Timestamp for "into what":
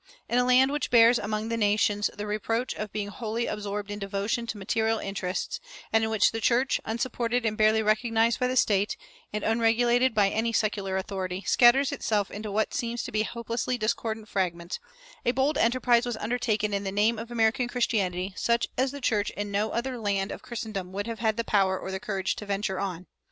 12.31-12.73